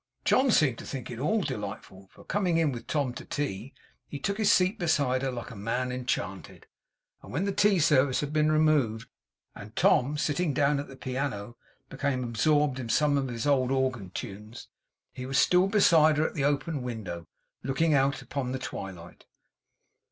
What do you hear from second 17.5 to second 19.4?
looking out upon the twilight.